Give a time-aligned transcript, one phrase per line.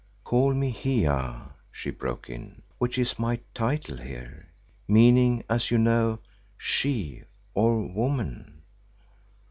[0.23, 4.47] "Call me Hiya," she broke in, "which is my title here,
[4.87, 6.17] meaning, as you know,
[6.57, 7.21] She,
[7.53, 8.63] or Woman.